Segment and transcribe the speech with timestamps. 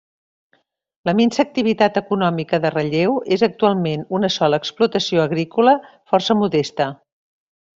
[1.09, 5.77] La minsa activitat econòmica de Ralleu és actualment una sola explotació agrícola,
[6.15, 6.91] força modesta.